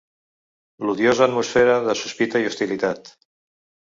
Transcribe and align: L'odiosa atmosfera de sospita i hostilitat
L'odiosa 0.89 1.23
atmosfera 1.27 1.75
de 1.91 1.95
sospita 2.01 2.43
i 2.45 2.51
hostilitat 2.53 3.15